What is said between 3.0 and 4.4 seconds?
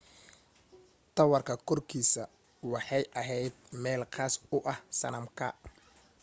ahayd meel khaas